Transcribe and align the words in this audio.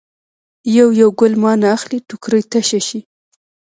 یو 0.77 0.87
یو 1.01 1.09
ګل 1.19 1.33
مانه 1.43 1.67
اخلي 1.75 1.99
ټوکرۍ 2.07 2.41
تشه 2.51 2.79
شي. 2.87 2.99